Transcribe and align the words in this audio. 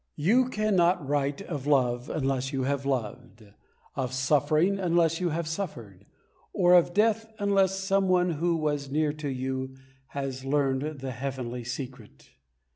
You 0.17 0.45
cannot 0.49 1.07
write 1.07 1.43
of 1.43 1.67
love 1.67 2.09
unless 2.09 2.51
you 2.51 2.63
have 2.63 2.87
loved, 2.87 3.45
of 3.95 4.13
suffering 4.13 4.79
unless 4.79 5.21
you 5.21 5.29
have 5.29 5.45
suffered, 5.47 6.07
or 6.53 6.73
of 6.73 6.95
death 6.95 7.31
unless 7.37 7.79
some 7.79 8.09
one 8.09 8.31
who 8.31 8.55
was 8.55 8.89
near 8.89 9.13
to 9.13 9.29
you 9.29 9.75
has 10.07 10.43
learned 10.43 11.01
the 11.01 11.11
heavenly 11.11 11.63
secret. 11.63 12.31